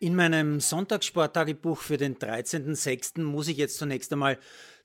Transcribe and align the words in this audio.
In 0.00 0.14
meinem 0.14 0.60
Sonntagssporttagebuch 0.60 1.78
für 1.78 1.96
den 1.96 2.18
13.06. 2.18 3.20
muss 3.20 3.48
ich 3.48 3.56
jetzt 3.56 3.78
zunächst 3.78 4.12
einmal 4.12 4.38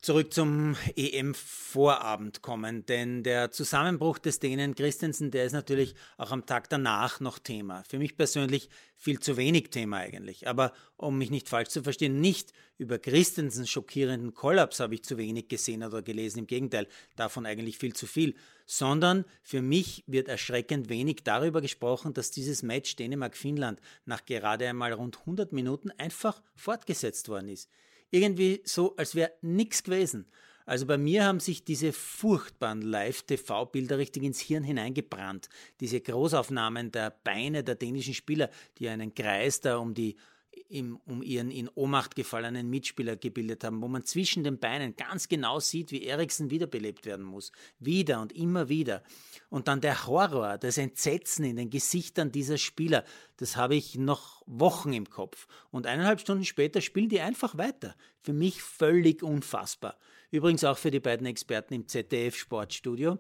zurück 0.04 0.34
zum 0.34 0.76
EM-Vorabend 0.97 2.41
kommen, 2.41 2.86
denn 2.86 3.23
der 3.23 3.52
Zusammenbruch 3.52 4.20
des 4.20 4.39
Dänen 4.39 4.76
Christensen, 4.76 5.32
der 5.32 5.45
ist 5.45 5.54
natürlich 5.54 5.95
auch 6.18 6.32
am 6.32 6.45
Tag 6.45 6.70
danach 6.70 7.21
noch 7.21 7.39
Thema. 7.39 7.84
Für 7.88 8.00
mich 8.00 8.18
persönlich 8.18 8.70
viel 8.98 9.21
zu 9.21 9.38
wenig 9.38 9.70
Thema 9.70 10.00
eigentlich. 10.00 10.45
Aber 10.45 10.73
um 10.98 11.18
mich 11.18 11.30
nicht 11.30 11.48
falsch 11.48 11.70
zu 11.70 11.84
verstehen, 11.84 12.20
nicht 12.20 12.52
über 12.77 13.00
Christensens 13.00 13.70
schockierenden 13.70 14.34
Kollaps 14.34 14.81
habe 14.81 14.95
ich 14.95 15.05
zu 15.05 15.18
wenig 15.18 15.48
gesehen 15.48 15.84
oder 15.84 16.02
gelesen. 16.02 16.40
Im 16.40 16.48
Gegenteil, 16.48 16.90
davon 17.16 17.45
eigentlich 17.45 17.77
viel 17.77 17.94
zu 17.94 18.05
viel. 18.05 18.35
Sondern 18.66 19.23
für 19.41 19.62
mich 19.62 20.04
wird 20.05 20.27
erschreckend 20.27 20.90
wenig 20.90 21.23
darüber 21.23 21.62
gesprochen, 21.62 22.13
dass 22.13 22.30
dieses 22.30 22.62
Match 22.62 22.98
Dänemark-Finnland 22.98 23.80
nach 24.04 24.26
gerade 24.26 24.67
einmal 24.67 24.91
rund 24.91 25.20
100 25.20 25.54
Minuten 25.54 25.91
einfach 25.91 26.41
fortgesetzt 26.58 27.30
worden 27.30 27.48
ist 27.48 27.70
irgendwie 28.13 28.62
so, 28.63 28.95
als 28.95 29.16
wäre 29.16 29.31
nichts 29.41 29.84
gewesen. 29.84 30.27
Also 30.66 30.85
bei 30.85 30.98
mir 30.98 31.26
haben 31.26 31.40
sich 31.40 31.66
diese 31.66 31.91
furchtbaren 31.91 32.81
Live-TV-Bilder 32.81 33.98
richtig 33.98 34.23
ins 34.23 34.39
Hirn 34.39 34.63
hineingebrannt. 34.63 35.49
Diese 35.81 35.99
Großaufnahmen 35.99 36.91
der 36.91 37.09
Beine 37.23 37.63
der 37.63 37.76
dänischen 37.76 38.13
Spieler, 38.13 38.49
die 38.77 38.88
einen 38.88 39.13
Kreis 39.13 39.59
da 39.59 39.77
um 39.77 39.94
die 39.94 40.16
im, 40.73 41.00
um 41.05 41.22
ihren 41.22 41.52
in 41.52 41.70
Ohnmacht 41.70 42.16
gefallenen 42.16 42.68
Mitspieler 42.68 43.16
gebildet 43.16 43.64
haben, 43.64 43.81
wo 43.81 43.88
man 43.88 44.05
zwischen 44.05 44.44
den 44.44 44.58
Beinen 44.58 44.95
ganz 44.95 45.30
genau 45.30 45.59
sieht, 45.59 45.91
wie 45.91 46.04
Eriksen 46.04 46.50
wiederbelebt 46.50 47.05
werden 47.05 47.23
muss. 47.23 47.52
Wieder 47.80 48.20
und 48.20 48.34
immer 48.34 48.70
wieder. 48.70 49.04
Und 49.50 49.67
dann 49.67 49.81
der 49.81 50.08
Horror, 50.08 50.58
das 50.58 50.80
Entsetzen 50.80 51.45
in 51.45 51.58
den 51.58 51.70
Gesichtern 51.70 52.31
dieser 52.31 52.58
Spieler, 52.58 53.06
das 53.38 53.56
habe 53.56 53.75
ich 53.75 53.95
noch 53.95 54.42
Wochen 54.47 54.94
im 54.94 55.08
Kopf. 55.08 55.47
Und 55.70 55.86
eineinhalb 55.86 56.20
Stunden 56.20 56.44
später 56.44 56.81
spielen 56.81 57.09
die 57.09 57.22
einfach 57.22 57.56
weiter. 57.56 57.95
Für 58.22 58.34
mich 58.34 58.64
völlig 58.64 59.22
unfassbar. 59.22 60.00
Übrigens 60.31 60.64
auch 60.64 60.80
für 60.80 60.90
die 60.90 61.00
beiden 61.00 61.28
Experten 61.28 61.75
im 61.75 61.88
ZDF 61.88 62.36
Sportstudio, 62.36 63.19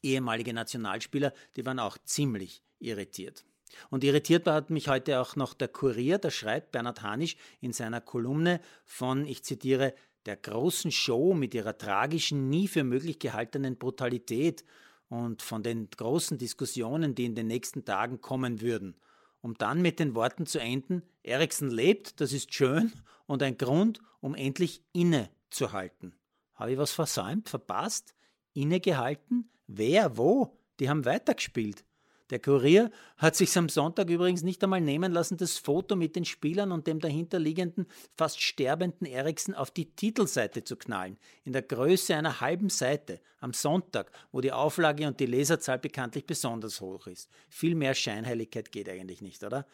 ehemalige 0.00 0.54
Nationalspieler, 0.54 1.34
die 1.56 1.66
waren 1.66 1.80
auch 1.80 1.98
ziemlich 1.98 2.62
irritiert. 2.78 3.44
Und 3.90 4.04
irritiert 4.04 4.46
hat 4.46 4.70
mich 4.70 4.88
heute 4.88 5.20
auch 5.20 5.36
noch 5.36 5.54
der 5.54 5.68
Kurier, 5.68 6.18
da 6.18 6.30
schreibt 6.30 6.72
Bernhard 6.72 7.02
Hanisch 7.02 7.36
in 7.60 7.72
seiner 7.72 8.00
Kolumne 8.00 8.60
von, 8.84 9.26
ich 9.26 9.44
zitiere, 9.44 9.94
der 10.26 10.36
großen 10.36 10.90
Show 10.90 11.34
mit 11.34 11.54
ihrer 11.54 11.78
tragischen, 11.78 12.48
nie 12.48 12.68
für 12.68 12.84
möglich 12.84 13.18
gehaltenen 13.18 13.78
Brutalität 13.78 14.64
und 15.08 15.42
von 15.42 15.62
den 15.62 15.88
großen 15.90 16.38
Diskussionen, 16.38 17.14
die 17.14 17.24
in 17.24 17.34
den 17.34 17.46
nächsten 17.46 17.84
Tagen 17.84 18.20
kommen 18.20 18.60
würden, 18.60 18.96
um 19.40 19.54
dann 19.54 19.80
mit 19.80 19.98
den 19.98 20.14
Worten 20.14 20.46
zu 20.46 20.58
enden, 20.58 21.02
Eriksen 21.22 21.70
lebt, 21.70 22.20
das 22.20 22.32
ist 22.32 22.52
schön 22.52 22.92
und 23.26 23.42
ein 23.42 23.56
Grund, 23.56 24.00
um 24.20 24.34
endlich 24.34 24.82
innezuhalten. 24.92 26.14
Habe 26.54 26.72
ich 26.72 26.78
was 26.78 26.90
versäumt, 26.90 27.48
verpasst? 27.48 28.14
Innegehalten? 28.52 29.50
Wer, 29.66 30.16
wo? 30.16 30.58
Die 30.80 30.88
haben 30.88 31.04
weitergespielt. 31.04 31.84
Der 32.30 32.38
Kurier 32.38 32.90
hat 33.16 33.36
sich 33.36 33.56
am 33.56 33.68
Sonntag 33.68 34.10
übrigens 34.10 34.42
nicht 34.42 34.62
einmal 34.62 34.82
nehmen 34.82 35.12
lassen, 35.12 35.38
das 35.38 35.56
Foto 35.56 35.96
mit 35.96 36.14
den 36.14 36.26
Spielern 36.26 36.72
und 36.72 36.86
dem 36.86 37.00
dahinterliegenden, 37.00 37.86
fast 38.16 38.42
sterbenden 38.42 39.06
Eriksen 39.06 39.54
auf 39.54 39.70
die 39.70 39.86
Titelseite 39.86 40.62
zu 40.62 40.76
knallen, 40.76 41.16
in 41.44 41.52
der 41.54 41.62
Größe 41.62 42.14
einer 42.14 42.40
halben 42.40 42.68
Seite, 42.68 43.20
am 43.40 43.52
Sonntag, 43.52 44.10
wo 44.32 44.40
die 44.40 44.52
Auflage 44.52 45.06
und 45.06 45.20
die 45.20 45.26
Leserzahl 45.26 45.78
bekanntlich 45.78 46.26
besonders 46.26 46.80
hoch 46.80 47.06
ist. 47.06 47.30
Viel 47.48 47.74
mehr 47.74 47.94
Scheinheiligkeit 47.94 48.72
geht 48.72 48.88
eigentlich 48.88 49.22
nicht, 49.22 49.42
oder? 49.44 49.66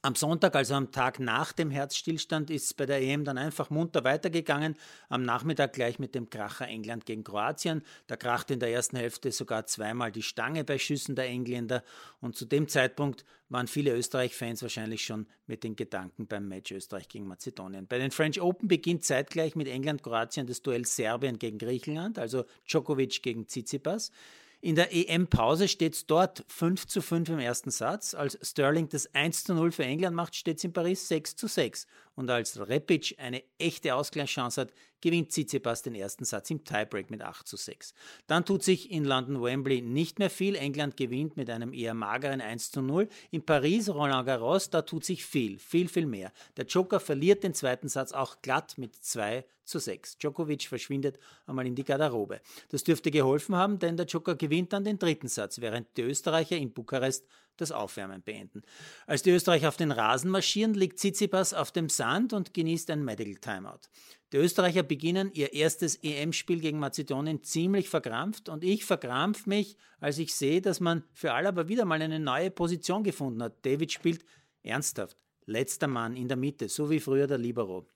Am 0.00 0.14
Sonntag, 0.14 0.54
also 0.54 0.74
am 0.74 0.92
Tag 0.92 1.18
nach 1.18 1.52
dem 1.52 1.70
Herzstillstand, 1.70 2.50
ist 2.50 2.64
es 2.64 2.74
bei 2.74 2.86
der 2.86 3.02
EM 3.02 3.24
dann 3.24 3.36
einfach 3.36 3.68
munter 3.68 4.04
weitergegangen. 4.04 4.76
Am 5.08 5.24
Nachmittag 5.24 5.72
gleich 5.72 5.98
mit 5.98 6.14
dem 6.14 6.30
Kracher 6.30 6.68
England 6.68 7.04
gegen 7.04 7.24
Kroatien. 7.24 7.82
Da 8.06 8.16
krachte 8.16 8.54
in 8.54 8.60
der 8.60 8.70
ersten 8.70 8.96
Hälfte 8.96 9.32
sogar 9.32 9.66
zweimal 9.66 10.12
die 10.12 10.22
Stange 10.22 10.62
bei 10.62 10.78
Schüssen 10.78 11.16
der 11.16 11.26
Engländer. 11.26 11.82
Und 12.20 12.36
zu 12.36 12.44
dem 12.44 12.68
Zeitpunkt 12.68 13.24
waren 13.48 13.66
viele 13.66 13.94
Österreich-Fans 13.96 14.62
wahrscheinlich 14.62 15.04
schon 15.04 15.26
mit 15.46 15.64
den 15.64 15.74
Gedanken 15.74 16.28
beim 16.28 16.46
Match 16.46 16.70
Österreich 16.70 17.08
gegen 17.08 17.26
Mazedonien. 17.26 17.88
Bei 17.88 17.98
den 17.98 18.12
French 18.12 18.40
Open 18.40 18.68
beginnt 18.68 19.04
zeitgleich 19.04 19.56
mit 19.56 19.66
England-Kroatien 19.66 20.46
das 20.46 20.62
Duell 20.62 20.84
Serbien 20.84 21.38
gegen 21.38 21.58
Griechenland, 21.58 22.18
also 22.18 22.44
Djokovic 22.66 23.22
gegen 23.22 23.48
Tsitsipas. 23.48 24.12
In 24.60 24.74
der 24.74 24.92
EM-Pause 24.92 25.68
steht 25.68 25.94
es 25.94 26.06
dort 26.06 26.44
5 26.48 26.88
zu 26.88 27.00
5 27.00 27.28
im 27.28 27.38
ersten 27.38 27.70
Satz. 27.70 28.14
Als 28.14 28.36
Sterling 28.42 28.88
das 28.88 29.14
1 29.14 29.44
zu 29.44 29.54
0 29.54 29.70
für 29.70 29.84
England 29.84 30.16
macht, 30.16 30.34
steht 30.34 30.58
es 30.58 30.64
in 30.64 30.72
Paris 30.72 31.06
6 31.06 31.36
zu 31.36 31.46
6. 31.46 31.86
Und 32.16 32.28
als 32.28 32.58
Repic 32.58 33.14
eine 33.18 33.44
echte 33.58 33.94
Ausgleichschance 33.94 34.60
hat, 34.60 34.72
gewinnt 35.00 35.30
Tsitsipas 35.30 35.82
den 35.82 35.94
ersten 35.94 36.24
Satz 36.24 36.50
im 36.50 36.64
Tiebreak 36.64 37.08
mit 37.08 37.22
8 37.22 37.46
zu 37.46 37.56
6. 37.56 37.94
Dann 38.26 38.44
tut 38.44 38.64
sich 38.64 38.90
in 38.90 39.04
London 39.04 39.40
Wembley 39.40 39.80
nicht 39.80 40.18
mehr 40.18 40.28
viel. 40.28 40.56
England 40.56 40.96
gewinnt 40.96 41.36
mit 41.36 41.50
einem 41.50 41.72
eher 41.72 41.94
mageren 41.94 42.40
1 42.40 42.72
zu 42.72 42.82
0. 42.82 43.08
In 43.30 43.46
Paris, 43.46 43.88
Roland 43.88 44.26
Garros, 44.26 44.70
da 44.70 44.82
tut 44.82 45.04
sich 45.04 45.24
viel, 45.24 45.60
viel, 45.60 45.88
viel 45.88 46.06
mehr. 46.06 46.32
Der 46.56 46.66
Joker 46.66 46.98
verliert 46.98 47.44
den 47.44 47.54
zweiten 47.54 47.88
Satz 47.88 48.10
auch 48.10 48.42
glatt 48.42 48.76
mit 48.76 48.96
2 48.96 49.44
zu 49.68 49.78
6. 49.78 50.18
Djokovic 50.18 50.66
verschwindet 50.66 51.18
einmal 51.46 51.66
in 51.66 51.74
die 51.74 51.84
Garderobe. 51.84 52.40
Das 52.70 52.82
dürfte 52.82 53.10
geholfen 53.10 53.54
haben, 53.54 53.78
denn 53.78 53.96
der 53.96 54.06
Joker 54.06 54.34
gewinnt 54.34 54.47
dann 54.72 54.84
den 54.84 54.98
dritten 54.98 55.28
Satz, 55.28 55.60
während 55.60 55.96
die 55.96 56.02
Österreicher 56.02 56.56
in 56.56 56.72
Bukarest 56.72 57.26
das 57.56 57.72
Aufwärmen 57.72 58.22
beenden. 58.22 58.62
Als 59.06 59.22
die 59.22 59.30
Österreicher 59.30 59.68
auf 59.68 59.76
den 59.76 59.92
Rasen 59.92 60.30
marschieren, 60.30 60.74
liegt 60.74 60.98
Tsitsipas 60.98 61.54
auf 61.54 61.72
dem 61.72 61.88
Sand 61.88 62.32
und 62.32 62.54
genießt 62.54 62.90
ein 62.90 63.04
Medical 63.04 63.34
Timeout. 63.34 63.88
Die 64.32 64.36
Österreicher 64.36 64.82
beginnen 64.82 65.30
ihr 65.32 65.52
erstes 65.52 65.96
EM-Spiel 65.96 66.60
gegen 66.60 66.78
Mazedonien 66.78 67.42
ziemlich 67.42 67.88
verkrampft 67.88 68.48
und 68.48 68.62
ich 68.62 68.84
verkrampf 68.84 69.46
mich, 69.46 69.76
als 70.00 70.18
ich 70.18 70.34
sehe, 70.34 70.60
dass 70.60 70.80
man 70.80 71.02
für 71.12 71.32
Alaba 71.32 71.68
wieder 71.68 71.84
mal 71.84 72.00
eine 72.00 72.20
neue 72.20 72.50
Position 72.50 73.04
gefunden 73.04 73.42
hat. 73.42 73.64
David 73.64 73.92
spielt 73.92 74.24
ernsthaft, 74.62 75.16
letzter 75.46 75.88
Mann 75.88 76.14
in 76.14 76.28
der 76.28 76.36
Mitte, 76.36 76.68
so 76.68 76.90
wie 76.90 77.00
früher 77.00 77.26
der 77.26 77.38
Libero. 77.38 77.86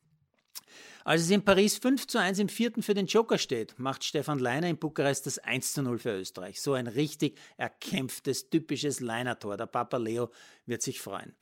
Als 1.05 1.23
es 1.23 1.31
in 1.31 1.45
Paris 1.45 1.79
5 1.79 2.07
zu 2.07 2.19
1 2.19 2.39
im 2.39 2.49
vierten 2.49 2.83
für 2.83 2.95
den 2.95 3.07
Joker 3.07 3.39
steht, 3.39 3.79
macht 3.79 4.05
Stefan 4.05 4.39
Leiner 4.39 4.69
in 4.69 4.79
Bukarest 4.79 5.27
das 5.27 5.39
1 5.39 5.73
zu 5.73 5.83
0 5.83 5.99
für 5.99 6.19
Österreich. 6.19 6.61
So 6.61 6.75
ein 6.75 6.87
richtig 6.87 7.39
erkämpftes, 7.57 8.51
typisches 8.51 9.01
Leiner-Tor. 9.01 9.57
Der 9.57 9.67
Papa 9.67 9.97
Leo 9.97 10.31
wird 10.67 10.83
sich 10.83 11.01
freuen. 11.01 11.35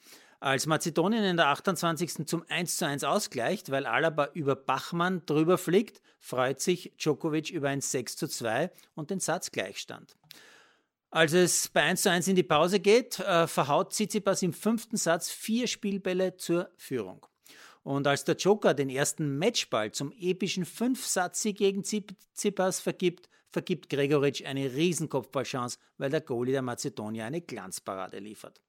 Als 0.43 0.65
Mazedonien 0.65 1.23
in 1.23 1.37
der 1.37 1.49
28. 1.49 2.27
zum 2.27 2.43
1 2.49 2.79
zu 2.79 2.87
1 2.87 3.05
ausgleicht, 3.05 3.71
weil 3.71 3.85
Alaba 3.85 4.31
über 4.33 4.57
Bachmann 4.57 5.23
drüber 5.27 5.59
fliegt, 5.59 6.01
freut 6.19 6.62
sich 6.62 6.95
Djokovic 6.97 7.51
über 7.51 7.69
ein 7.69 7.83
6 7.83 8.17
zu 8.17 8.27
2 8.27 8.71
und 8.95 9.11
den 9.11 9.21
Satzgleichstand. 9.21 10.17
Als 11.11 11.35
es 11.35 11.69
bei 11.69 11.83
1 11.83 12.03
zu 12.03 12.11
1 12.11 12.29
in 12.29 12.37
die 12.37 12.43
Pause 12.43 12.81
geht, 12.81 13.19
äh, 13.19 13.47
verhaut 13.47 13.93
Tsitsipas 13.93 14.43
im 14.43 14.55
fünften 14.55 14.97
Satz 14.97 15.29
vier 15.29 15.67
Spielbälle 15.67 16.37
zur 16.37 16.71
Führung. 16.77 17.27
Und 17.83 18.07
als 18.07 18.25
der 18.25 18.37
Joker 18.37 18.75
den 18.75 18.91
ersten 18.91 19.39
Matchball 19.39 19.93
zum 19.93 20.13
epischen 20.13 20.67
Fünfsatz 20.67 21.43
gegen 21.43 21.83
Tsipas 21.83 22.81
vergibt, 22.81 23.30
vergibt 23.50 23.88
Gregoritsch 23.88 24.44
eine 24.44 24.72
Riesenkopfballchance, 24.72 25.78
weil 25.99 26.11
der 26.11 26.21
Goalie 26.21 26.53
der 26.53 26.62
Mazedonier 26.62 27.25
eine 27.25 27.41
Glanzparade 27.41 28.19
liefert. 28.19 28.61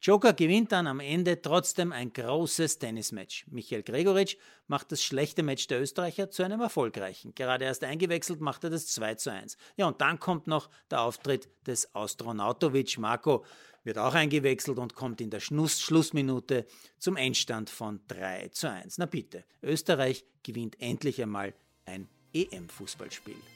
Joker 0.00 0.32
gewinnt 0.32 0.72
dann 0.72 0.86
am 0.86 1.00
Ende 1.00 1.40
trotzdem 1.40 1.92
ein 1.92 2.12
großes 2.12 2.78
Tennismatch. 2.78 3.46
Michael 3.48 3.82
Gregoritsch 3.82 4.36
macht 4.66 4.92
das 4.92 5.02
schlechte 5.02 5.42
Match 5.42 5.66
der 5.66 5.80
Österreicher 5.80 6.30
zu 6.30 6.42
einem 6.42 6.60
erfolgreichen. 6.60 7.34
Gerade 7.34 7.64
erst 7.64 7.84
eingewechselt 7.84 8.40
macht 8.40 8.64
er 8.64 8.70
das 8.70 8.86
2 8.88 9.14
zu 9.16 9.30
1. 9.30 9.56
Ja, 9.76 9.86
und 9.86 10.00
dann 10.00 10.20
kommt 10.20 10.46
noch 10.46 10.70
der 10.90 11.02
Auftritt 11.02 11.48
des 11.66 11.94
Austronautovic 11.94 12.98
Marco, 12.98 13.44
wird 13.84 13.98
auch 13.98 14.14
eingewechselt 14.14 14.78
und 14.78 14.94
kommt 14.94 15.20
in 15.20 15.30
der 15.30 15.40
Schluss 15.40 15.80
Schlussminute 15.80 16.66
zum 16.98 17.16
Endstand 17.16 17.70
von 17.70 18.00
3 18.08 18.48
zu 18.48 18.70
1. 18.70 18.98
Na 18.98 19.06
bitte, 19.06 19.44
Österreich 19.62 20.24
gewinnt 20.42 20.80
endlich 20.80 21.22
einmal 21.22 21.54
ein 21.84 22.08
EM-Fußballspiel. 22.32 23.55